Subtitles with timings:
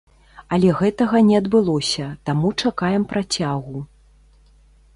[0.55, 3.77] Але гэтага не адбылося, таму чакаем працягу.